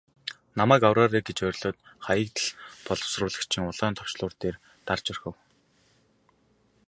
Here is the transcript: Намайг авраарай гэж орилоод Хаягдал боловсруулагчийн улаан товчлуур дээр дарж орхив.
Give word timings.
Намайг 0.59 0.83
авраарай 0.87 1.23
гэж 1.25 1.37
орилоод 1.47 1.77
Хаягдал 2.05 2.47
боловсруулагчийн 2.85 3.67
улаан 3.71 3.93
товчлуур 3.97 4.33
дээр 4.41 4.55
дарж 4.87 5.05
орхив. 5.13 5.35